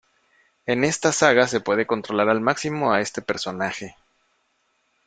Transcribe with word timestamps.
En 0.65 0.83
esta 0.83 1.11
saga 1.11 1.47
se 1.47 1.59
puede 1.59 1.85
controlar 1.85 2.27
al 2.29 2.41
máximo 2.41 2.91
a 2.91 3.01
este 3.01 3.21
personaje. 3.21 3.95